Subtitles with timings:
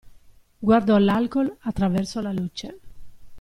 [0.57, 2.79] Guardò l'alcol attraverso la luce.